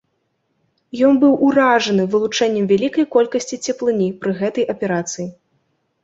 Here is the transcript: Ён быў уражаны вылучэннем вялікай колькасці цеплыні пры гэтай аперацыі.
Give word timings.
Ён 1.07 1.13
быў 1.23 1.33
уражаны 1.47 2.03
вылучэннем 2.15 2.65
вялікай 2.71 3.05
колькасці 3.15 3.59
цеплыні 3.73 4.07
пры 4.23 4.31
гэтай 4.39 4.65
аперацыі. 4.75 5.27